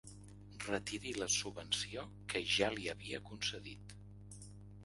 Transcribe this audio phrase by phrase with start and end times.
[0.67, 3.95] Retiri la subvenció que ja li havia concedit.